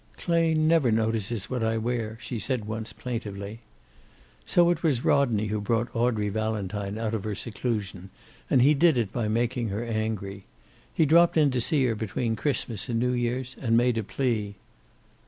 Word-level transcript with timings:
"Clay 0.17 0.55
never 0.55 0.91
notices 0.91 1.47
what 1.47 1.63
I 1.63 1.77
wear," 1.77 2.17
she 2.19 2.39
said, 2.39 2.65
once, 2.65 2.91
plaintively. 2.91 3.59
So 4.47 4.71
it 4.71 4.81
was 4.81 5.05
Rodney 5.05 5.45
who 5.45 5.61
brought 5.61 5.95
Audrey 5.95 6.29
Valentine 6.29 6.97
out 6.97 7.13
of 7.13 7.23
her 7.23 7.35
seclusion, 7.35 8.09
and 8.49 8.63
he 8.63 8.73
did 8.73 8.97
it 8.97 9.11
by 9.13 9.27
making 9.27 9.69
her 9.69 9.83
angry. 9.85 10.45
He 10.91 11.05
dropped 11.05 11.37
in 11.37 11.51
to 11.51 11.61
see 11.61 11.85
her 11.85 11.93
between 11.93 12.35
Christmas 12.35 12.89
and 12.89 12.97
New 12.99 13.13
years, 13.13 13.55
and 13.61 13.77
made 13.77 13.95
a 13.95 14.03
plea. 14.03 14.55